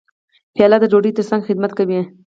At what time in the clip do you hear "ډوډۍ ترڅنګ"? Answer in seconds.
0.91-1.41